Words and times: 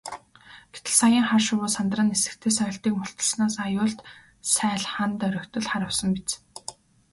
Гэтэл 0.73 0.95
саяын 1.01 1.25
хар 1.29 1.43
шувуу 1.47 1.69
сандран 1.77 2.07
нисэхдээ 2.09 2.51
сойлтыг 2.57 2.93
мулталснаас 2.97 3.55
аюулт 3.65 3.99
сааль 4.53 4.87
хана 4.93 5.15
доргитол 5.21 5.65
харвасан 5.71 6.09
биз. 6.15 6.31